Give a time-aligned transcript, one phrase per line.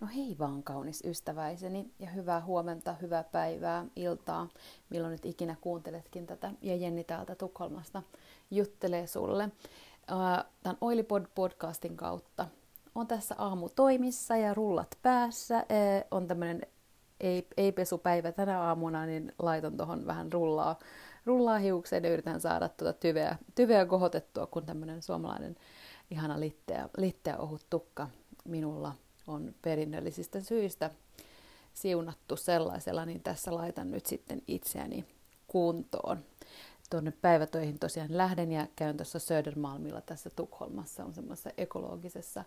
[0.00, 4.48] No hei vaan kaunis ystäväiseni ja hyvää huomenta, hyvää päivää, iltaa,
[4.90, 6.52] milloin nyt ikinä kuunteletkin tätä.
[6.62, 8.02] Ja Jenni täältä Tukholmasta
[8.50, 9.48] juttelee sulle
[10.62, 12.48] tämän Oilipod podcastin kautta.
[12.94, 15.66] On tässä aamu toimissa ja rullat päässä.
[16.10, 16.62] On tämmöinen
[17.20, 20.78] ei, ei-pesupäivä tänä aamuna, niin laiton tuohon vähän rullaa,
[21.24, 25.56] rullaa hiukseen ja yritän saada tuota tyveä, tyveä kohotettua, kun tämmöinen suomalainen
[26.10, 28.08] ihana litteä, litteä ohut tukka
[28.44, 28.94] minulla
[29.26, 30.90] on perinnöllisistä syistä
[31.74, 35.04] siunattu sellaisella, niin tässä laitan nyt sitten itseäni
[35.46, 36.24] kuntoon.
[36.90, 42.44] Tuonne päivätöihin tosiaan lähden ja käyn tuossa Södermalmilla tässä Tukholmassa, on semmoisessa ekologisessa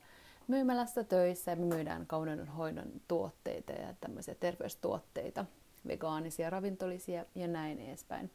[0.48, 5.46] myymälässä töissä ja me myydään kauneudenhoidon tuotteita ja tämmöisiä terveystuotteita,
[5.88, 8.32] vegaanisia, ravintolisia ja näin edespäin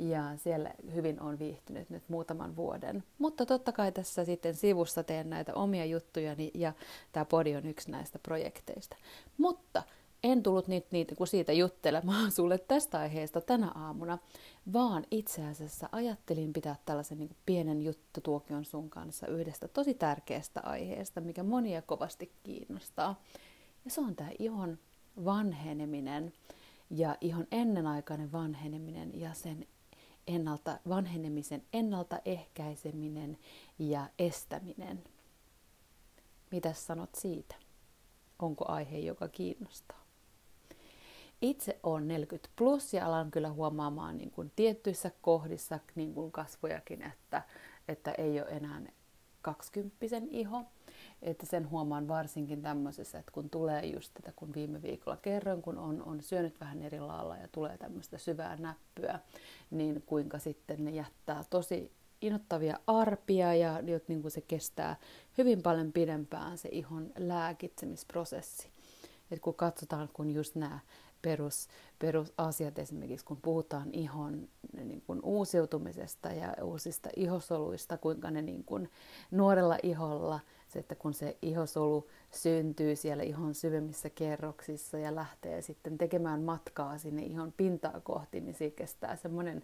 [0.00, 3.04] ja siellä hyvin on viihtynyt nyt muutaman vuoden.
[3.18, 6.72] Mutta totta kai tässä sitten sivussa teen näitä omia juttujani ja
[7.12, 8.96] tämä podi on yksi näistä projekteista.
[9.38, 9.82] Mutta
[10.22, 14.18] en tullut nyt niitä kuin siitä juttelemaan sulle tästä aiheesta tänä aamuna,
[14.72, 21.20] vaan itse asiassa ajattelin pitää tällaisen niin pienen juttutuokion sun kanssa yhdestä tosi tärkeästä aiheesta,
[21.20, 23.20] mikä monia kovasti kiinnostaa.
[23.84, 24.78] Ja se on tämä ihon
[25.24, 26.32] vanheneminen
[26.90, 29.66] ja ihon ennenaikainen vanheneminen ja sen
[30.26, 33.38] ennalta, vanhenemisen ennaltaehkäiseminen
[33.78, 35.04] ja estäminen.
[36.50, 37.54] Mitä sanot siitä?
[38.38, 40.00] Onko aihe, joka kiinnostaa?
[41.42, 47.02] Itse olen 40 plus ja alan kyllä huomaamaan niin kuin tiettyissä kohdissa niin kuin kasvojakin,
[47.02, 47.42] että,
[47.88, 48.82] että ei ole enää
[49.42, 49.96] 20
[50.30, 50.64] iho.
[51.22, 55.78] Että sen huomaan varsinkin tämmöisessä, että kun tulee just tätä, kun viime viikolla kerroin, kun
[55.78, 59.20] on, on syönyt vähän eri lailla ja tulee tämmöistä syvää näppyä,
[59.70, 64.96] niin kuinka sitten ne jättää tosi inottavia arpia ja niin kuin se kestää
[65.38, 68.70] hyvin paljon pidempään se ihon lääkitsemisprosessi.
[69.30, 70.78] Et kun katsotaan, kun just nämä
[71.22, 71.68] perus,
[71.98, 74.48] perusasiat esimerkiksi, kun puhutaan ihon
[74.84, 78.90] niin kuin uusiutumisesta ja uusista ihosoluista, kuinka ne niin kuin
[79.30, 80.40] nuorella iholla–
[80.72, 86.98] se, että kun se ihosolu syntyy siellä ihon syvemmissä kerroksissa ja lähtee sitten tekemään matkaa
[86.98, 89.62] sinne ihon pintaa kohti, niin se kestää semmoinen,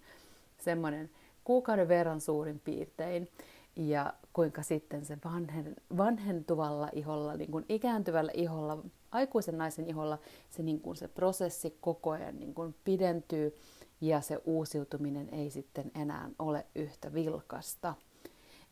[0.59, 1.11] semmoinen
[1.45, 3.29] kuukauden verran suurin piirtein.
[3.77, 8.79] Ja kuinka sitten se vanhen, vanhentuvalla iholla, niin kuin ikääntyvällä iholla,
[9.17, 10.19] aikuisen naisen iholla,
[10.51, 13.57] se, niin kuin se prosessi koko ajan niin kuin pidentyy
[14.01, 17.95] ja se uusiutuminen ei sitten enää ole yhtä vilkasta.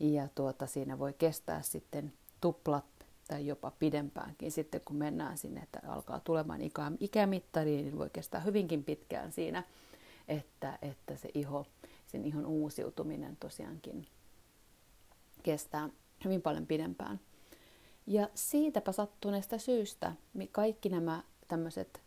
[0.00, 2.84] Ja tuota, siinä voi kestää sitten tuplat
[3.28, 8.40] tai jopa pidempäänkin sitten, kun mennään sinne, että alkaa tulemaan ikä, ikämittari, niin voi kestää
[8.40, 9.62] hyvinkin pitkään siinä,
[10.28, 11.66] että, että se iho,
[12.06, 14.06] sen ihon uusiutuminen tosiaankin
[15.42, 15.88] kestää
[16.24, 17.20] hyvin paljon pidempään.
[18.06, 20.12] Ja siitäpä sattuneesta syystä
[20.52, 22.02] kaikki nämä tämmöiset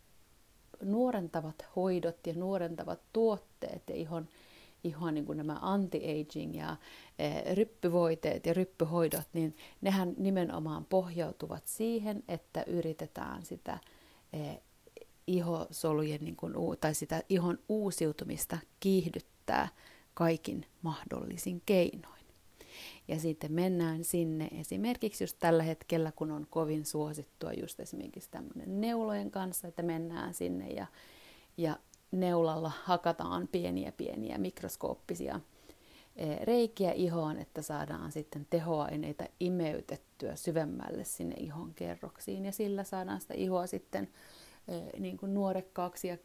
[0.82, 4.28] nuorentavat hoidot ja nuorentavat tuotteet ja ihon
[4.84, 6.76] ihan niin kuin nämä anti-aging ja
[7.18, 13.78] e, ryppyvoiteet ja ryppyhoidot, niin nehän nimenomaan pohjautuvat siihen, että yritetään sitä
[14.32, 14.38] e,
[15.26, 19.68] ihosolujen niin kuin, tai sitä ihon uusiutumista kiihdyttää
[20.14, 22.17] kaikin mahdollisin keinoin.
[23.08, 28.80] Ja sitten mennään sinne esimerkiksi just tällä hetkellä, kun on kovin suosittua just esimerkiksi tämmöinen
[28.80, 30.86] neulojen kanssa, että mennään sinne ja,
[31.56, 31.76] ja
[32.10, 35.40] neulalla hakataan pieniä pieniä mikroskooppisia
[36.16, 43.20] e, reikiä ihoon, että saadaan sitten tehoaineita imeytettyä syvemmälle sinne ihon kerroksiin ja sillä saadaan
[43.20, 44.08] sitä ihoa sitten
[44.68, 46.18] e, niin kuin nuorekkaaksi ja,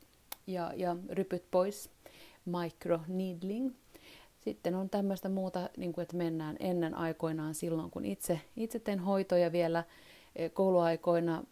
[0.48, 1.90] ja, ja rypyt pois.
[2.46, 3.74] Microneedling.
[4.44, 9.00] Sitten on tämmöistä muuta, niin kuin, että mennään ennen aikoinaan silloin, kun itse, itse teen
[9.00, 9.84] hoitoja vielä
[10.36, 11.44] e, kouluaikoina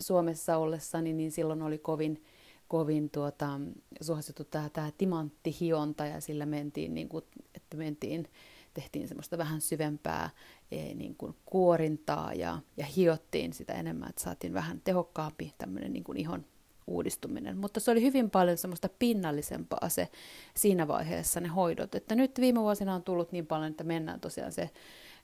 [0.00, 2.22] Suomessa ollessani, niin silloin oli kovin
[2.68, 3.60] kovin tuota,
[4.00, 7.24] suosittu tämä, tämä timanttihionta ja sillä mentiin, niin kuin,
[7.54, 8.28] että mentiin,
[8.74, 10.30] tehtiin semmoista vähän syvempää
[10.70, 16.04] e, niin kuin kuorintaa ja, ja hiottiin sitä enemmän, että saatiin vähän tehokkaampi tämmöinen niin
[16.04, 16.44] kuin ihon
[16.86, 17.58] uudistuminen.
[17.58, 20.08] Mutta se oli hyvin paljon semmoista pinnallisempaa se
[20.56, 21.94] siinä vaiheessa ne hoidot.
[21.94, 24.70] Että nyt viime vuosina on tullut niin paljon, että mennään tosiaan se,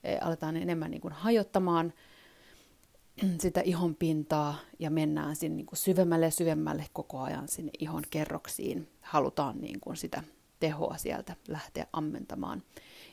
[0.04, 1.92] e, aletaan enemmän niin kuin hajottamaan
[3.40, 8.02] sitä ihon pintaa ja mennään sinne niin kuin syvemmälle ja syvemmälle koko ajan sinne ihon
[8.10, 8.88] kerroksiin.
[9.00, 10.22] Halutaan niin kuin sitä
[10.60, 12.62] tehoa sieltä lähteä ammentamaan.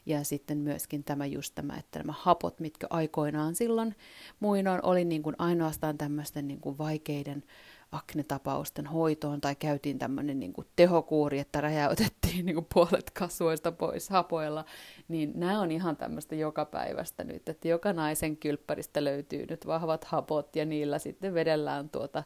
[0.06, 3.96] Ja sitten myöskin tämä just tämä, että nämä hapot, mitkä aikoinaan silloin
[4.40, 7.44] muinoin oli niin kuin ainoastaan tämmöisten niin kuin vaikeiden
[7.92, 14.66] aknetapausten hoitoon tai käytiin tämmöinen niin tehokuuri, että räjäytettiin niin kuin puolet kasvoista pois hapoilla,
[15.08, 20.04] niin nämä on ihan tämmöistä joka päivästä nyt, että joka naisen kylppäristä löytyy nyt vahvat
[20.04, 22.24] hapot ja niillä sitten vedellään tuota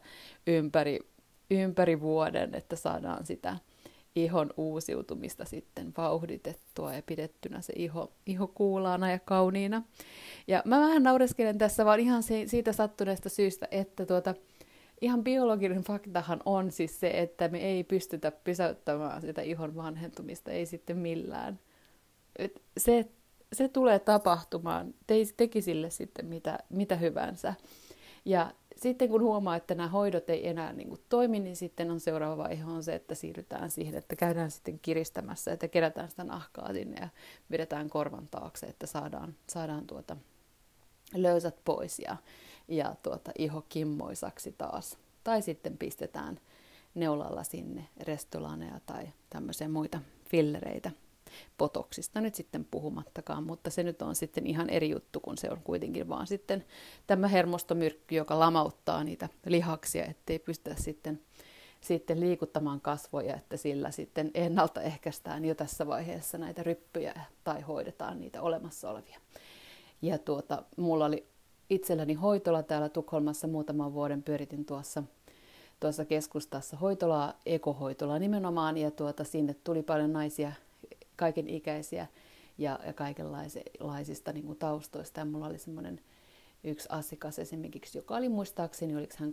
[0.47, 0.99] ympäri,
[1.51, 3.57] ympäri vuoden, että saadaan sitä
[4.15, 9.83] ihon uusiutumista sitten vauhditettua ja pidettynä se iho, iho kuulaana ja kauniina.
[10.47, 14.35] Ja mä vähän naureskelen tässä vaan ihan siitä sattuneesta syystä, että tuota,
[15.03, 20.65] ihan biologinen faktahan on siis se, että me ei pystytä pysäyttämään sitä ihon vanhentumista, ei
[20.65, 21.59] sitten millään.
[22.35, 23.09] Et se,
[23.53, 27.53] se tulee tapahtumaan, te, teki sille sitten mitä, mitä hyvänsä.
[28.25, 31.99] Ja sitten kun huomaa, että nämä hoidot ei enää niin kuin toimi, niin sitten on
[31.99, 36.73] seuraava vaihe on se, että siirrytään siihen, että käydään sitten kiristämässä, että kerätään sitä nahkaa
[36.73, 37.09] sinne ja
[37.51, 40.17] vedetään korvan taakse, että saadaan, saadaan tuota
[41.15, 42.17] löysät pois ja,
[42.67, 44.97] ja tuota, iho kimmoisaksi taas.
[45.23, 46.39] Tai sitten pistetään
[46.95, 49.99] neulalla sinne restolaneja tai tämmöisiä muita
[50.29, 50.91] fillereitä
[51.57, 55.61] potoksista nyt sitten puhumattakaan, mutta se nyt on sitten ihan eri juttu, kun se on
[55.63, 56.65] kuitenkin vaan sitten
[57.07, 61.21] tämä hermostomyrkky, joka lamauttaa niitä lihaksia, ettei pystytä sitten,
[61.81, 67.13] sitten liikuttamaan kasvoja, että sillä sitten ennaltaehkäistään jo tässä vaiheessa näitä ryppyjä
[67.43, 69.19] tai hoidetaan niitä olemassa olevia.
[70.01, 71.27] Ja tuota, mulla oli
[71.75, 75.03] itselläni hoitola täällä Tukholmassa muutaman vuoden pyöritin tuossa
[75.83, 80.51] tuossa keskustassa hoitolaa, ekohoitolaa nimenomaan, ja tuota, sinne tuli paljon naisia
[81.15, 82.07] kaiken ikäisiä
[82.57, 85.19] ja, ja kaikenlaisista niin kuin taustoista.
[85.19, 85.99] Ja mulla oli semmoinen
[86.63, 89.31] yksi asiakas esimerkiksi, joka oli muistaakseni, oliko hän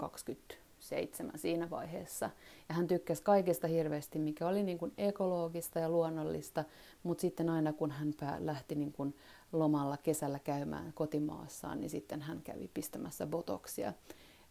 [0.80, 2.30] 27 siinä vaiheessa.
[2.68, 6.64] Ja hän tykkäsi kaikesta hirveästi, mikä oli niin kuin ekologista ja luonnollista,
[7.02, 9.14] mutta sitten aina kun hän lähti niin kuin
[9.52, 13.92] lomalla kesällä käymään kotimaassaan, niin sitten hän kävi pistämässä botoksia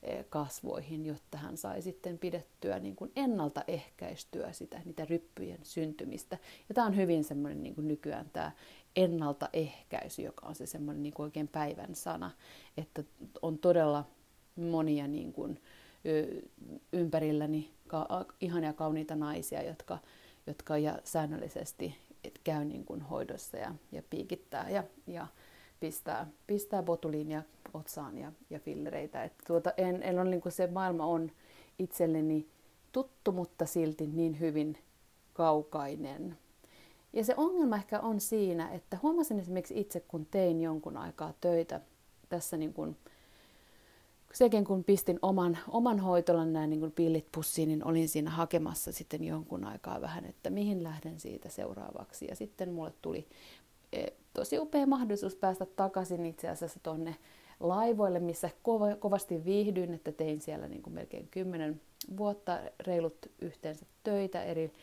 [0.03, 6.37] Eh, kasvoihin, jotta hän sai sitten pidettyä niin kuin ennaltaehkäistyä sitä, niitä ryppyjen syntymistä.
[6.69, 8.51] Ja tämä on hyvin semmoinen niin kuin nykyään tämä
[8.95, 12.31] ennaltaehkäisy, joka on se semmoinen niin kuin oikein päivän sana,
[12.77, 13.03] että
[13.41, 14.05] on todella
[14.55, 15.61] monia niin kuin,
[16.93, 19.97] ympärilläni ka- ihania kauniita naisia, jotka,
[20.47, 21.95] jotka ja säännöllisesti
[22.43, 25.27] käy niin kuin hoidossa ja, ja piikittää ja, ja
[25.79, 27.43] pistää, pistää botuliinia
[27.73, 29.23] otsaan ja, ja fillereitä.
[29.23, 31.31] Et tuota, en, en ole, niin se maailma on
[31.79, 32.47] itselleni
[32.91, 34.77] tuttu, mutta silti niin hyvin
[35.33, 36.37] kaukainen.
[37.13, 41.81] Ja se ongelma ehkä on siinä, että huomasin esimerkiksi itse, kun tein jonkun aikaa töitä
[42.29, 42.97] tässä niin kuin,
[44.33, 49.23] sekin kun pistin oman, oman hoitolan nämä niin pillit pussiin, niin olin siinä hakemassa sitten
[49.23, 52.25] jonkun aikaa vähän, että mihin lähden siitä seuraavaksi.
[52.29, 53.27] Ja sitten mulle tuli
[53.93, 57.15] e, tosi upea mahdollisuus päästä takaisin itse asiassa tuonne
[57.59, 58.49] laivoille, missä
[58.99, 61.81] kovasti viihdyin, että tein siellä niin kuin melkein kymmenen
[62.17, 64.73] vuotta reilut yhteensä töitä eri,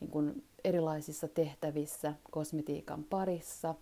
[0.00, 3.74] niin kuin erilaisissa tehtävissä kosmetiikan parissa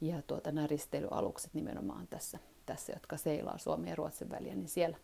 [0.00, 2.38] ja tuota, nämä risteilyalukset nimenomaan tässä,
[2.68, 4.96] tässä, jotka seilaa Suomen ja Ruotsin väliä, niin siellä.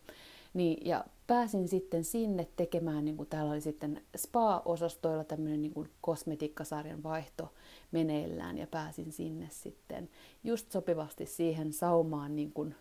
[0.55, 5.91] Niin, ja pääsin sitten sinne tekemään, niin kuin täällä oli sitten spa-osastoilla tämmöinen niin kuin
[6.01, 7.53] kosmetiikkasarjan vaihto
[7.93, 10.09] meneillään ja pääsin sinne sitten
[10.45, 12.75] just sopivasti siihen saumaan niin kuin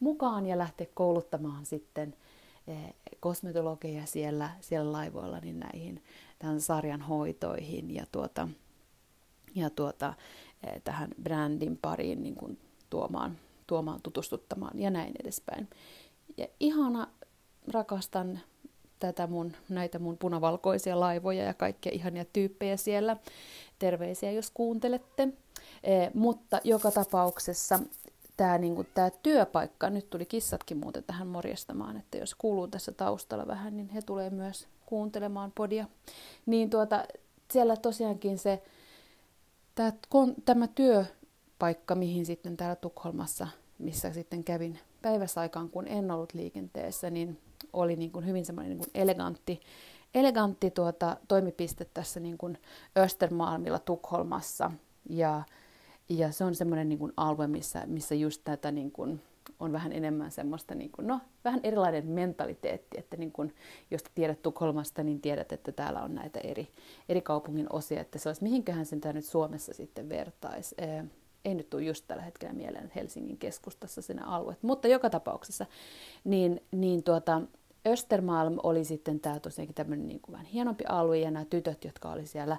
[0.00, 2.16] mukaan ja lähteä kouluttamaan sitten
[2.66, 6.02] eh, kosmetologeja siellä, siellä laivoilla niin näihin
[6.38, 8.48] tämän sarjan hoitoihin ja, tuota,
[9.54, 10.14] ja tuota,
[10.66, 12.58] eh, tähän brändin pariin niin kuin
[12.90, 15.68] tuomaan, tuomaan, tutustuttamaan ja näin edespäin.
[16.36, 17.06] Ja ihana,
[17.72, 18.40] rakastan
[18.98, 23.16] tätä mun, näitä mun punavalkoisia laivoja ja kaikkia ihania tyyppejä siellä.
[23.78, 25.28] Terveisiä, jos kuuntelette.
[25.82, 27.80] Eh, mutta joka tapauksessa
[28.36, 33.46] tämä niinku, tää työpaikka, nyt tuli kissatkin muuten tähän morjestamaan, että jos kuuluu tässä taustalla
[33.46, 35.86] vähän, niin he tulee myös kuuntelemaan podia.
[36.46, 37.04] Niin tuota,
[37.50, 38.62] siellä tosiaankin se,
[39.74, 40.68] tää, kon, tämä
[41.58, 43.48] työpaikka, mihin sitten täällä Tukholmassa,
[43.78, 47.38] missä sitten kävin päiväsaikaan, kun en ollut liikenteessä, niin
[47.72, 49.60] oli niin kuin hyvin semmoinen niin kuin elegantti,
[50.14, 52.58] elegantti tuota, toimipiste tässä niin kuin
[52.98, 54.70] Östermalmilla Tukholmassa.
[55.10, 55.42] Ja
[56.08, 59.22] ja se on semmoinen niin alue, missä, missä just tätä niin kuin,
[59.60, 63.54] on vähän enemmän semmoista, niin kuin, no, vähän erilainen mentaliteetti, että niin kuin,
[63.90, 66.68] jos tiedät Tukholmasta, niin tiedät, että täällä on näitä eri,
[67.08, 70.74] eri kaupungin osia, että se olisi, mihinköhän sen nyt Suomessa sitten vertaisi.
[71.46, 75.66] Ei nyt tule just tällä hetkellä mieleen Helsingin keskustassa sinne alueet, mutta joka tapauksessa,
[76.24, 77.42] niin, niin tuota,
[77.86, 82.10] Östermalm oli sitten tämä tosiaankin tämmöinen niin kuin vähän hienompi alue, ja nämä tytöt, jotka
[82.10, 82.56] oli siellä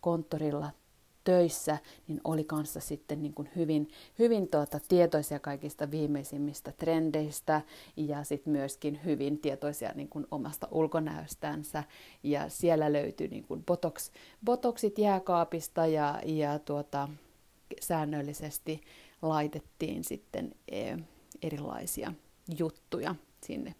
[0.00, 0.70] konttorilla
[1.24, 1.78] töissä,
[2.08, 7.62] niin oli kanssa sitten niin kuin hyvin, hyvin tuota, tietoisia kaikista viimeisimmistä trendeistä
[7.96, 11.84] ja sitten myöskin hyvin tietoisia niin kuin omasta ulkonäöstänsä.
[12.22, 14.10] Ja siellä löytyi niin kuin botox,
[14.44, 17.08] botoxit jääkaapista ja, ja tuota,
[17.80, 18.80] säännöllisesti
[19.22, 20.96] laitettiin sitten e,
[21.42, 22.12] erilaisia
[22.58, 23.74] juttuja sinne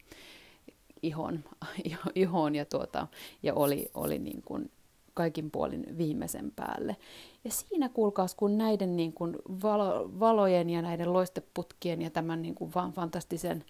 [1.02, 1.45] ihon,
[2.14, 3.07] ihon ja, tuota,
[3.42, 4.71] ja oli, oli niin kuin
[5.14, 6.97] kaikin puolin viimeisen päälle.
[7.45, 12.54] Ja siinä kuulkaas, kun näiden niin kuin valo, valojen ja näiden loisteputkien ja tämän niin
[12.54, 13.64] kuin vaan fantastisen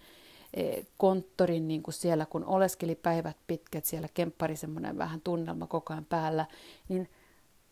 [0.55, 5.93] e, konttorin niin kuin siellä, kun oleskeli päivät pitkät, siellä kemppari semmoinen vähän tunnelma koko
[5.93, 6.47] ajan päällä,
[6.89, 7.09] niin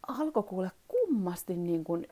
[0.09, 2.09] alkoi kuule kummasti niin kuin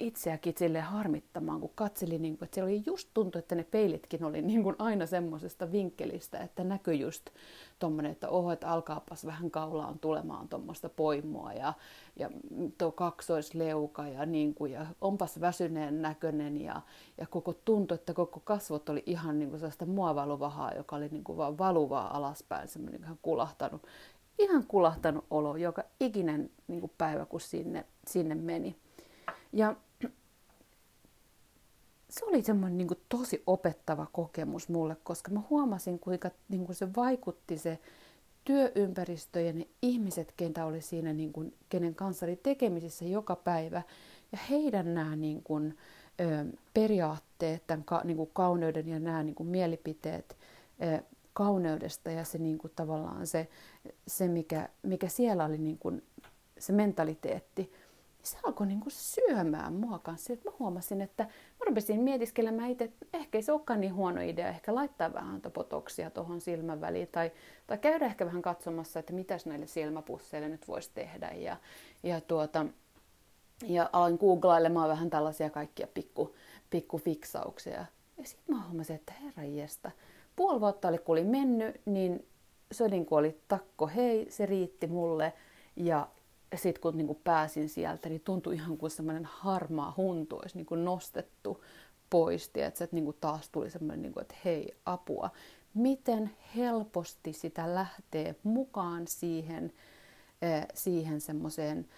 [0.00, 4.24] itseäkin sille harmittamaan, kun katselin, niin kuin, että siellä oli just tuntui, että ne peilitkin
[4.24, 7.30] oli niin kuin aina semmoisesta vinkkelistä, että näkyi just
[7.78, 11.72] tuommoinen, että oho, että alkaapas vähän kaulaan tulemaan tuommoista poimua ja,
[12.16, 12.30] ja
[12.78, 16.82] tuo kaksoisleuka ja, niin kuin, ja onpas väsyneen näköinen ja,
[17.18, 21.24] ja koko tuntui, että koko kasvot oli ihan niin kuin sellaista muovaluvahaa, joka oli niin
[21.24, 23.86] kuin vaan valuvaa alaspäin, semmoinen ihan kulahtanut,
[24.38, 28.76] ihan kulahtanut olo joka ikinen niin kuin päivä, kun sinne, sinne meni.
[29.52, 29.76] Ja
[32.18, 36.76] se oli semmoinen niin kuin tosi opettava kokemus mulle, koska mä huomasin, kuinka niin kuin
[36.76, 37.78] se vaikutti se
[38.44, 43.82] työympäristö ja ne ihmiset, ketä oli siinä, niin kuin, kenen kanssa oli tekemisissä joka päivä.
[44.32, 45.76] Ja heidän nämä niin kuin,
[46.20, 50.36] ö, periaatteet, tämän ka, niin kuin kauneuden ja nämä niin kuin mielipiteet
[50.82, 53.48] ö, kauneudesta ja se niin kuin, tavallaan se,
[54.06, 56.02] se mikä, mikä siellä oli niin kuin,
[56.58, 57.72] se mentaliteetti,
[58.26, 60.32] se alkoi niin kuin syömään mua kanssa.
[60.32, 64.20] Että mä huomasin, että mä rupesin mietiskelemään itse, että ehkä ei se olekaan niin huono
[64.20, 67.32] idea ehkä laittaa vähän potoksia tuohon silmän väliin tai,
[67.66, 71.30] tai käydä ehkä vähän katsomassa, että mitäs näille silmäpusseille nyt voisi tehdä.
[71.30, 71.56] Ja,
[72.02, 72.66] ja, tuota,
[73.66, 76.34] ja aloin googlailemaan vähän tällaisia kaikkia pikku,
[76.70, 77.86] pikkufiksauksia.
[78.18, 79.90] Ja sitten mä huomasin, että herranjestä,
[80.36, 82.26] puoli vuotta oli kun oli mennyt, niin
[82.72, 85.32] se niin kuin oli takko hei, se riitti mulle.
[85.76, 86.08] Ja,
[86.54, 90.66] sitten kun niin kuin pääsin sieltä, niin tuntui ihan kuin semmoinen harmaa huntu olisi niin
[90.66, 91.64] kuin nostettu
[92.10, 92.48] pois.
[92.48, 95.30] Tiedätkö, että niin kuin taas tuli semmoinen, niin kuin, että hei, apua.
[95.74, 99.72] Miten helposti sitä lähtee mukaan siihen,
[100.74, 101.88] siihen semmoiseen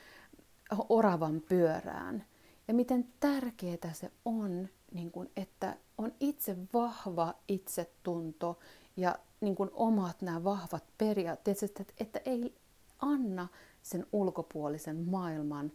[0.89, 2.25] oravan pyörään.
[2.69, 8.59] Ja miten tärkeää se on, niin kuin, että on itse vahva itsetunto
[8.97, 12.55] ja niin kuin omat nämä vahvat periaatteet, että, että ei
[12.99, 13.49] anna
[13.83, 15.73] sen ulkopuolisen maailman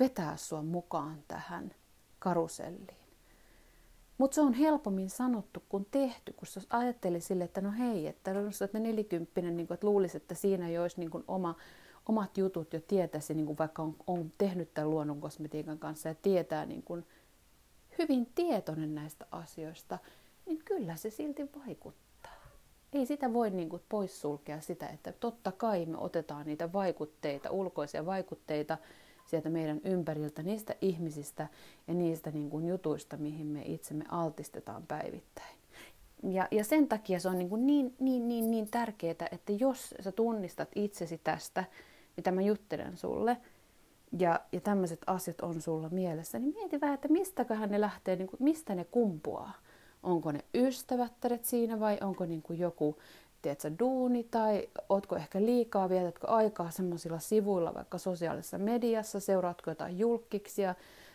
[0.00, 1.74] vetää sua mukaan tähän
[2.18, 3.02] karuselliin.
[4.18, 8.30] Mutta se on helpommin sanottu kuin tehty, kun sä ajatteli sille, että no hei, että
[8.30, 11.54] jos olet nelikymppinen, niin että luulisi, että siinä jo olisi niin oma,
[12.06, 16.14] omat jutut jo tietäisi, niin kuin vaikka on, on tehnyt tämän luonnon kosmetiikan kanssa ja
[16.14, 17.06] tietää niin kuin
[17.98, 19.98] hyvin tietoinen näistä asioista,
[20.46, 22.01] niin kyllä se silti vaikuttaa
[22.92, 28.06] ei sitä voi niin kuin poissulkea sitä, että totta kai me otetaan niitä vaikutteita, ulkoisia
[28.06, 28.78] vaikutteita
[29.26, 31.46] sieltä meidän ympäriltä, niistä ihmisistä
[31.88, 35.56] ja niistä niin kuin jutuista, mihin me itsemme altistetaan päivittäin.
[36.22, 39.94] Ja, ja sen takia se on niin, kuin niin, niin, niin, niin tärkeää, että jos
[40.00, 41.64] sä tunnistat itsesi tästä,
[42.16, 43.36] mitä mä juttelen sulle,
[44.18, 48.28] ja, ja tämmöiset asiat on sulla mielessä, niin mieti vähän, että mistäköhän ne lähtee, niin
[48.28, 49.52] kuin, mistä ne kumpuaa
[50.02, 52.96] onko ne ystävättäret siinä vai onko niin kuin joku
[53.42, 59.98] tiedätkö, duuni tai ootko ehkä liikaa, vietätkö aikaa semmoisilla sivuilla vaikka sosiaalisessa mediassa, seuraatko jotain
[59.98, 60.74] julkkiksia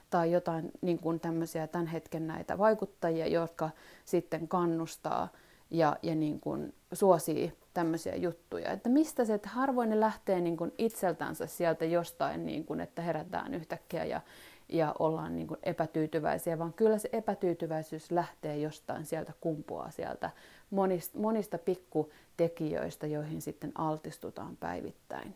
[0.09, 3.69] tai jotain niin kuin tämmöisiä tämän hetken näitä vaikuttajia, jotka
[4.05, 5.27] sitten kannustaa
[5.71, 8.71] ja, ja niin kuin suosii tämmöisiä juttuja.
[8.71, 13.01] Että mistä se, että harvoin ne lähtee niin kuin itseltänsä sieltä jostain, niin kuin, että
[13.01, 14.21] herätään yhtäkkiä ja
[14.69, 20.29] ja ollaan niin kuin epätyytyväisiä, vaan kyllä se epätyytyväisyys lähtee jostain sieltä, kumpuaa sieltä
[20.69, 25.35] monista, monista pikkutekijöistä, joihin sitten altistutaan päivittäin.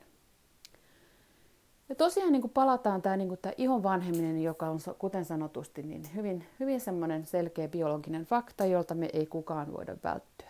[1.89, 5.83] Ja tosiaan niin kuin palataan tämä, niin kuin tämä ihon vanheminen, joka on kuten sanotusti
[5.83, 10.49] niin hyvin, hyvin semmoinen selkeä biologinen fakta, jolta me ei kukaan voida välttyä.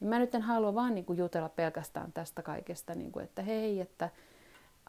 [0.00, 3.42] Niin mä nyt en halua vaan niin kuin jutella pelkästään tästä kaikesta, niin kuin, että
[3.42, 4.10] hei, että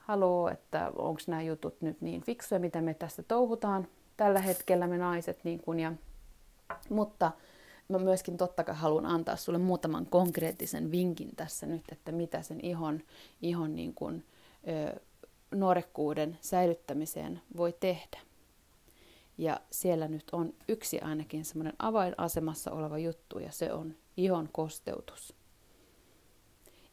[0.06, 4.98] haloo, että onko nämä jutut nyt niin fiksuja, mitä me tässä touhutaan tällä hetkellä me
[4.98, 5.44] naiset.
[5.44, 5.94] Niin kun, ja,
[6.90, 7.32] mutta
[7.90, 12.60] mä myöskin totta kai haluan antaa sulle muutaman konkreettisen vinkin tässä nyt, että mitä sen
[12.66, 13.02] ihon,
[13.42, 14.24] ihon niin kun,
[14.68, 15.00] ö,
[15.56, 18.20] nuorekkuuden säilyttämiseen voi tehdä.
[19.38, 25.36] Ja siellä nyt on yksi ainakin semmoinen avainasemassa oleva juttu ja se on ihon kosteutus.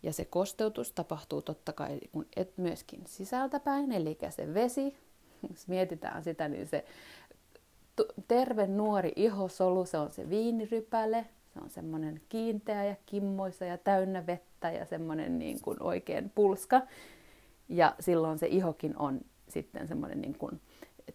[0.03, 4.97] Ja se kosteutus tapahtuu totta kai kun et myöskin sisältäpäin, eli se vesi,
[5.51, 6.85] jos mietitään sitä, niin se
[8.29, 14.27] terve nuori ihosolu, se on se viinirypäle, se on semmoinen kiinteä ja kimmoisa ja täynnä
[14.27, 16.83] vettä ja semmoinen niin kuin oikein pulska.
[17.69, 20.61] Ja silloin se ihokin on sitten semmoinen niin kuin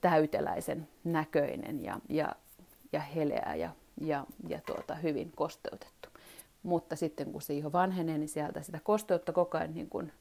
[0.01, 2.35] täyteläisen näköinen ja, ja,
[2.93, 3.69] ja heleä ja,
[4.01, 6.09] ja, ja tuota, hyvin kosteutettu.
[6.65, 10.11] Mutta sitten kun se iho vanhenee, niin sieltä sitä kosteutta koko ajan niin kuin,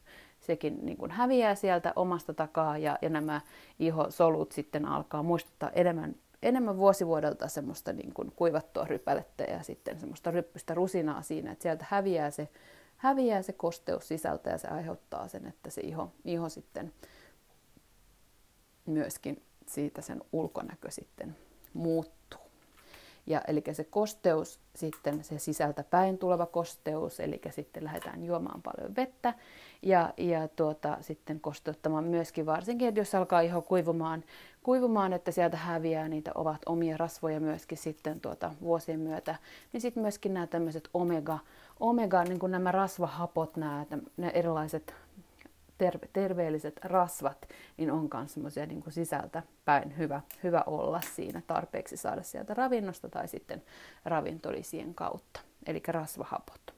[0.40, 3.40] sekin niin kuin häviää sieltä omasta takaa ja, ja nämä
[3.78, 10.30] ihosolut sitten alkaa muistuttaa enemmän enemmän vuosivuodelta semmoista niin kuin kuivattua rypälettä ja sitten semmoista
[10.30, 12.48] ryppystä rusinaa siinä, että sieltä häviää se,
[12.96, 16.92] häviää se kosteus sisältä ja se aiheuttaa sen, että se iho, iho sitten
[18.86, 21.36] myöskin siitä sen ulkonäkö sitten
[21.72, 22.13] muuttuu.
[23.26, 28.96] Ja eli se kosteus sitten, se sisältä päin tuleva kosteus, eli sitten lähdetään juomaan paljon
[28.96, 29.34] vettä
[29.82, 34.24] ja, ja tuota, sitten kosteuttamaan myöskin varsinkin, että jos alkaa iho kuivumaan,
[34.62, 39.34] kuivumaan, että sieltä häviää niitä ovat omia rasvoja myöskin sitten tuota, vuosien myötä,
[39.72, 41.38] niin sitten myöskin nämä tämmöiset omega,
[41.80, 44.94] omega niin kuin nämä rasvahapot, nämä, nämä erilaiset
[45.78, 51.96] terve, terveelliset rasvat, niin on myös semmoisia niin sisältä päin hyvä, hyvä olla siinä tarpeeksi
[51.96, 53.62] saada sieltä ravinnosta tai sitten
[54.04, 56.74] ravintolisien kautta, eli rasvahapot.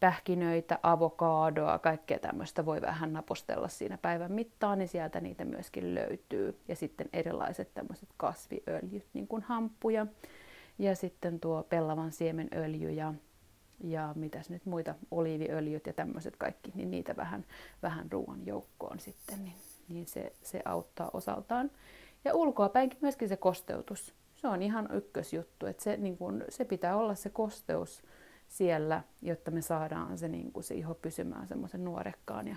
[0.00, 6.60] Pähkinöitä, avokaadoa, kaikkea tämmöistä voi vähän napostella siinä päivän mittaan, niin sieltä niitä myöskin löytyy.
[6.68, 10.06] Ja sitten erilaiset tämmöiset kasviöljyt, niin kuin hamppuja,
[10.78, 13.14] ja sitten tuo pellavan siemenöljy ja
[13.84, 17.44] ja mitäs nyt muita, oliiviöljyt ja tämmöiset kaikki, niin niitä vähän,
[17.82, 19.56] vähän ruoan joukkoon sitten, niin,
[19.88, 21.70] niin se, se auttaa osaltaan.
[22.24, 24.14] Ja ulkoapäinkin myöskin se kosteutus.
[24.36, 28.02] Se on ihan ykkösjuttu, että se, niin kun, se pitää olla se kosteus
[28.48, 32.56] siellä, jotta me saadaan se, niin kun, se iho pysymään semmoisen nuorekkaan ja,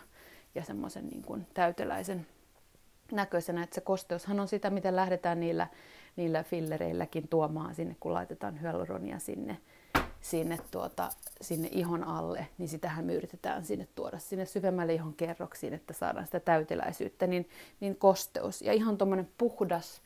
[0.55, 2.27] ja semmoisen niin kun, täyteläisen
[3.11, 3.63] näköisenä.
[3.63, 5.67] Että se kosteushan on sitä, miten lähdetään niillä,
[6.15, 9.57] niillä fillereilläkin tuomaan sinne, kun laitetaan hyaluronia sinne
[10.21, 11.09] sinne, tuota,
[11.41, 16.25] sinne ihon alle, niin sitähän me yritetään sinne tuoda sinne syvemmälle ihon kerroksiin, että saadaan
[16.25, 17.49] sitä täyteläisyyttä, niin,
[17.79, 18.61] niin kosteus.
[18.61, 20.01] Ja ihan tuommoinen puhdas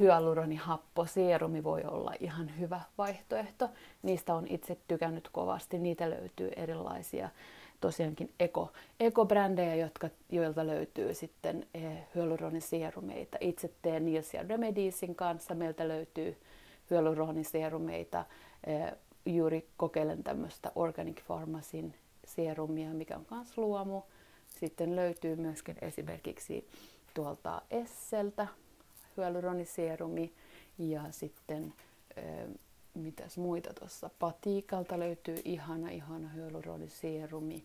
[0.00, 3.68] hyaluronihappo, seerumi voi olla ihan hyvä vaihtoehto.
[4.02, 5.78] Niistä on itse tykännyt kovasti.
[5.78, 7.28] Niitä löytyy erilaisia
[7.80, 13.38] tosiaankin eko, ekobrändejä, jotka, joilta löytyy sitten eh, hyaluronisierumeita.
[13.40, 15.54] Itse teen Niels ja Remediesin kanssa.
[15.54, 16.36] Meiltä löytyy
[16.90, 18.24] hyaluronisierumeita
[18.66, 18.92] eh,
[19.36, 24.02] juuri kokeilen tämmöistä Organic Pharmacyn serumia, mikä on myös luomu.
[24.48, 26.68] Sitten löytyy myöskin esimerkiksi
[27.14, 28.46] tuolta Esseltä
[29.16, 30.32] hyaluroniserumi
[30.78, 31.74] ja sitten
[32.94, 34.10] mitäs muita tuossa?
[34.18, 37.64] Patiikalta löytyy ihana, ihana hyaluroniserumi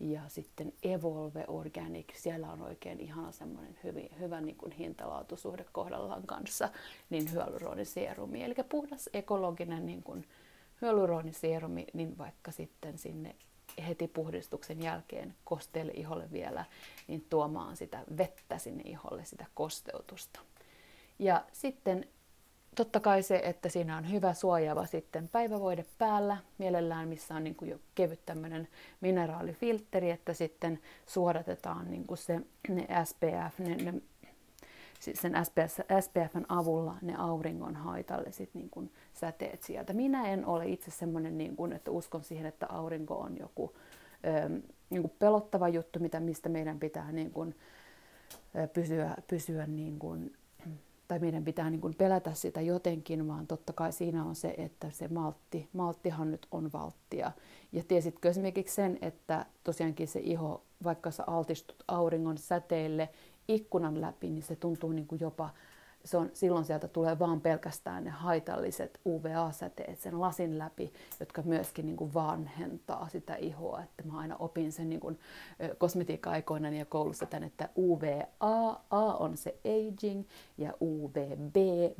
[0.00, 6.26] ja sitten Evolve Organic, siellä on oikein ihana semmoinen hyvin, hyvä niin kuin hintalaatusuhde kohdallaan
[6.26, 6.68] kanssa,
[7.10, 10.26] niin hyaluroniserumi, eli puhdas ekologinen niin kuin,
[10.82, 13.34] hyaluronisiirumi, niin vaikka sitten sinne
[13.88, 16.64] heti puhdistuksen jälkeen kosteelle iholle vielä,
[17.08, 20.40] niin tuomaan sitä vettä sinne iholle, sitä kosteutusta.
[21.18, 22.06] Ja sitten
[22.74, 27.56] totta kai se, että siinä on hyvä suojaava sitten päivävoide päällä, mielellään missä on niin
[27.56, 28.68] kuin jo kevyt tämmöinen
[29.00, 33.94] mineraalifiltteri, että sitten suodatetaan niin kuin se, ne SPF, ne, ne
[35.14, 35.32] sen
[36.00, 39.92] SPFn avulla ne auringon haitalliset niin kuin säteet sieltä.
[39.92, 43.74] Minä en ole itse semmoinen, niin kuin, että uskon siihen, että aurinko on joku
[44.26, 44.48] ö,
[44.90, 47.54] niin kuin pelottava juttu, mitä, mistä meidän pitää niin kuin,
[48.72, 50.36] pysyä, pysyä niin kuin,
[51.08, 54.90] tai meidän pitää niin kuin pelätä sitä jotenkin, vaan totta kai siinä on se, että
[54.90, 57.32] se maltti, malttihan nyt on valttia.
[57.72, 63.08] Ja tiesitkö esimerkiksi sen, että tosiaankin se iho, vaikka sä altistut auringon säteille
[63.48, 65.50] ikkunan läpi, niin se tuntuu niin kuin jopa
[66.04, 71.86] se on, silloin sieltä tulee vaan pelkästään ne haitalliset UVA-säteet sen lasin läpi, jotka myöskin
[71.86, 73.82] niin kuin vanhentaa sitä ihoa.
[73.82, 75.18] Että mä aina opin sen niin kuin,
[75.78, 78.26] kosmetiikka-aikoina ja koulussa tämän, että UVA
[78.90, 80.24] A on se aging
[80.58, 81.56] ja UVB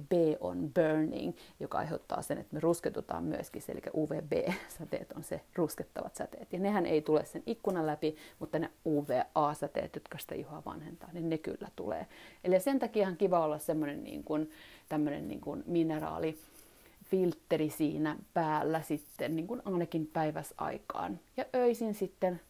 [0.09, 3.63] B on burning, joka aiheuttaa sen, että me rusketutaan myöskin.
[3.69, 6.53] Eli UVB-säteet on se ruskettavat säteet.
[6.53, 11.29] Ja nehän ei tule sen ikkunan läpi, mutta ne UVA-säteet, jotka sitä ihoa vanhentaa, niin
[11.29, 12.07] ne kyllä tulee.
[12.45, 14.51] Eli sen takia on kiva olla semmoinen tämmöinen niin kuin,
[14.89, 21.21] tämmöinen niin kuin mineraalifiltteri siinä päällä sitten niin kuin ainakin päiväsaikaan.
[21.37, 22.41] Ja öisin sitten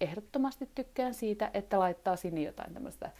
[0.00, 3.10] ehdottomasti tykkään siitä, että laittaa sinne jotain tämmöistä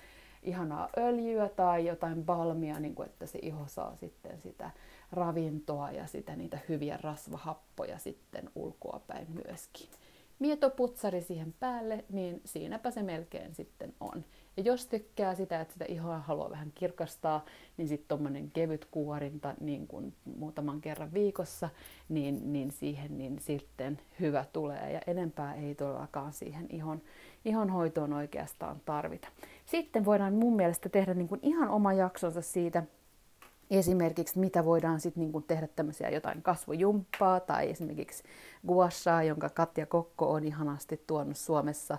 [0.43, 4.71] ihanaa öljyä tai jotain balmia, niin kuin että se iho saa sitten sitä
[5.13, 9.89] ravintoa ja sitä niitä hyviä rasvahappoja sitten ulkoapäin myöskin.
[10.39, 14.25] Mietoputsari siihen päälle, niin siinäpä se melkein sitten on.
[14.61, 17.45] Ja jos tykkää sitä, että sitä ihoa haluaa vähän kirkastaa,
[17.77, 21.69] niin sitten tuommoinen kevyt kuorinta niin kuin muutaman kerran viikossa,
[22.09, 24.93] niin, niin siihen niin sitten hyvä tulee.
[24.93, 27.03] Ja enempää ei todellakaan siihen ihon,
[27.45, 29.29] ihon hoitoon oikeastaan tarvita.
[29.65, 32.83] Sitten voidaan mun mielestä tehdä niin kuin ihan oma jaksonsa siitä,
[33.71, 38.23] esimerkiksi mitä voidaan sitten niin tehdä tämmöisiä jotain kasvojumppaa tai esimerkiksi
[38.67, 41.99] guashaa, jonka Katja Kokko on ihanasti tuonut Suomessa,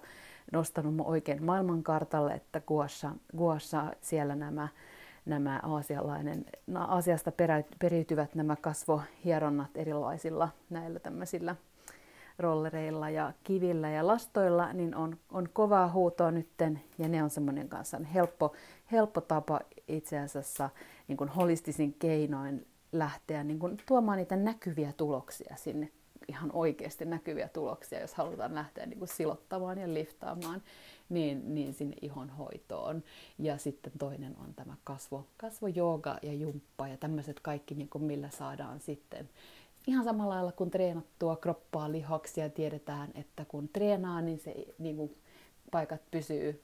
[0.51, 4.67] nostanut oikein maailmankartalle, että guasha, guasha siellä nämä
[5.25, 11.55] nämä aasialainen, Aasiasta perä, periytyvät nämä kasvohieronnat erilaisilla näillä tämmöisillä
[12.41, 17.69] rollereilla ja kivillä ja lastoilla, niin on, on kovaa huutoa nytten ja ne on semmoinen
[17.69, 18.53] kanssa helppo,
[18.91, 20.69] helppo tapa itse asiassa
[21.07, 25.91] niin kuin holistisin keinoin lähteä niin kuin tuomaan niitä näkyviä tuloksia sinne
[26.27, 30.61] ihan oikeasti näkyviä tuloksia, jos halutaan lähteä niin kuin silottamaan ja liftaamaan,
[31.09, 33.03] niin, niin sinne ihonhoitoon.
[33.37, 38.29] Ja sitten toinen on tämä kasvo, kasvojooga ja jumppa ja tämmöiset kaikki, niin kuin millä
[38.29, 39.29] saadaan sitten
[39.87, 45.17] ihan samalla lailla kuin treenattua kroppaa, lihaksia, tiedetään, että kun treenaa, niin se niin kuin,
[45.71, 46.63] paikat pysyy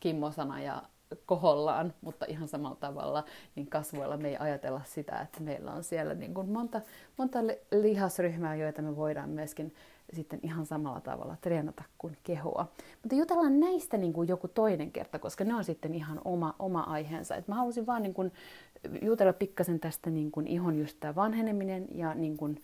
[0.00, 0.82] kimmosana ja
[1.26, 6.14] kohollaan, mutta ihan samalla tavalla niin kasvoilla me ei ajatella sitä, että meillä on siellä
[6.14, 6.80] niin kuin monta,
[7.18, 7.38] monta
[7.70, 9.74] lihasryhmää, joita me voidaan myöskin
[10.12, 12.66] sitten ihan samalla tavalla treenata kuin kehoa.
[13.02, 16.80] Mutta jutellaan näistä niin kuin joku toinen kerta, koska ne on sitten ihan oma, oma
[16.80, 17.36] aiheensa.
[17.36, 18.32] Et mä halusin vaan niin kuin
[19.02, 22.62] jutella pikkasen tästä niin kuin ihon just tämä vanheneminen ja niin kuin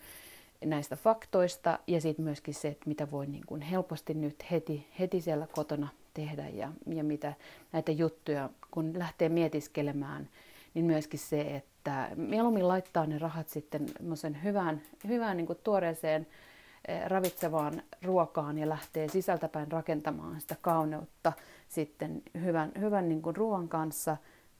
[0.65, 5.21] näistä faktoista ja sitten myöskin se, että mitä voi niin kuin helposti nyt heti, heti
[5.21, 7.33] siellä kotona tehdä ja, ja mitä
[7.73, 10.29] näitä juttuja, kun lähtee mietiskelemään,
[10.75, 13.87] niin myöskin se, että mieluummin laittaa ne rahat sitten
[14.45, 16.27] hyvään, hyvään niin kuin tuoreeseen
[16.89, 21.33] eh, ravitsevaan ruokaan ja lähtee sisältäpäin rakentamaan sitä kauneutta
[21.69, 24.17] sitten hyvän, hyvän niin kuin ruoan kanssa,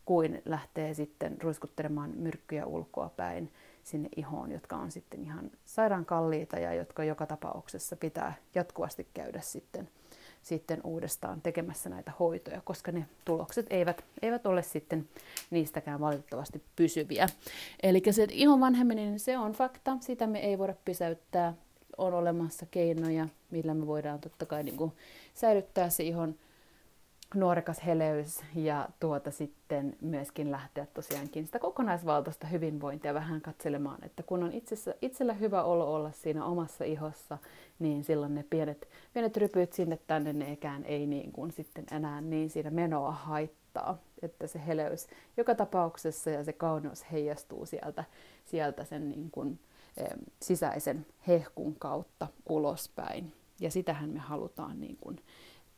[0.09, 3.53] kuin lähtee sitten ruiskuttelemaan myrkkyjä ulkoa päin
[3.85, 9.40] sinne ihoon, jotka on sitten ihan sairaan kalliita ja jotka joka tapauksessa pitää jatkuvasti käydä
[9.40, 9.88] sitten
[10.42, 15.09] sitten uudestaan tekemässä näitä hoitoja, koska ne tulokset eivät, eivät ole sitten
[15.51, 17.27] niistäkään valitettavasti pysyviä.
[17.83, 21.55] Eli se ihon vanheminen, se on fakta, sitä me ei voida pysäyttää.
[21.99, 24.92] On olemassa keinoja, millä me voidaan totta kai niin kuin
[25.35, 26.35] säilyttää se ihon
[27.34, 34.42] nuorekas heleys ja tuota sitten myöskin lähteä tosiaankin sitä kokonaisvaltaista hyvinvointia vähän katselemaan, että kun
[34.42, 37.38] on itsessä, itsellä hyvä olo olla siinä omassa ihossa,
[37.78, 42.20] niin silloin ne pienet, pienet rypyt sinne tänne ne ekään ei niin kuin sitten enää
[42.20, 48.04] niin siinä menoa haittaa, että se heleys joka tapauksessa ja se kauneus heijastuu sieltä,
[48.44, 49.58] sieltä sen niin kuin,
[50.42, 53.32] sisäisen hehkun kautta ulospäin.
[53.60, 55.20] Ja sitähän me halutaan niin kuin,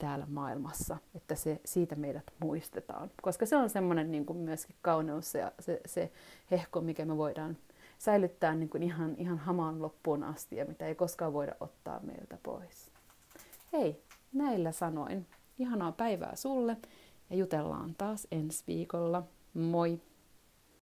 [0.00, 3.10] täällä maailmassa, että se, siitä meidät muistetaan.
[3.22, 6.12] Koska se on semmoinen niin kuin myöskin kauneus ja se, se
[6.50, 7.56] hehko, mikä me voidaan
[7.98, 12.38] säilyttää niin kuin ihan, ihan hamaan loppuun asti ja mitä ei koskaan voida ottaa meiltä
[12.42, 12.90] pois.
[13.72, 15.26] Hei, näillä sanoin.
[15.58, 16.76] Ihanaa päivää sulle
[17.30, 19.22] ja jutellaan taas ensi viikolla.
[19.54, 20.00] Moi!